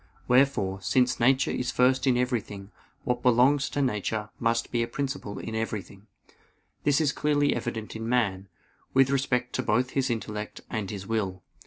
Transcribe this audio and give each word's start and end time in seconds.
Wherefore, 0.27 0.81
since 0.81 1.19
nature 1.19 1.51
is 1.51 1.69
first 1.69 2.07
in 2.07 2.17
everything, 2.17 2.71
what 3.03 3.21
belongs 3.21 3.69
to 3.69 3.83
nature 3.83 4.31
must 4.39 4.71
be 4.71 4.81
a 4.81 4.87
principle 4.87 5.37
in 5.37 5.53
everything. 5.53 6.07
This 6.83 6.99
is 6.99 7.11
clearly 7.11 7.55
evident 7.55 7.95
in 7.95 8.09
man, 8.09 8.49
with 8.95 9.11
respect 9.11 9.53
to 9.57 9.61
both 9.61 9.91
his 9.91 10.09
intellect 10.09 10.61
and 10.71 10.89
his 10.89 11.05
will. 11.05 11.43